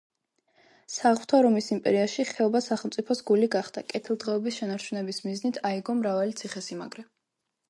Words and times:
საღვთო 0.93 1.41
რომის 1.45 1.67
იმპერიაში, 1.75 2.25
ხეობა 2.29 2.61
სახელმწიფოს 2.69 3.21
გული 3.29 3.51
გახდა, 3.57 3.85
კეთილდღეობის 3.93 4.59
შენარჩუნების 4.63 5.23
მიზნით 5.29 5.65
აიგო 5.73 6.01
მრავალი 6.03 6.39
ციხესიმაგრე. 6.43 7.11